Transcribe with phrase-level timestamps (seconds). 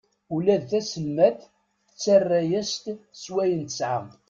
[0.35, 1.39] Ula d taselmadt
[1.87, 2.85] tettara-yas-d
[3.21, 3.99] s wayen tesɛa.